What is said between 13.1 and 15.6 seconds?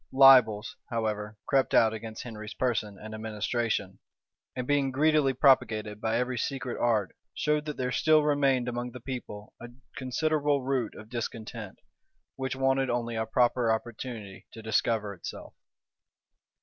a proper opportunity to discover itself.